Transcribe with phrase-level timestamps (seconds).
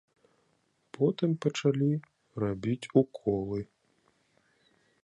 [0.97, 1.91] Потым пачалі
[2.45, 3.59] рабіць уколы.